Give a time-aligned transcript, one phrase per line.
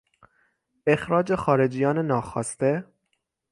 [0.87, 2.85] اخراج خارجیان ناخواسته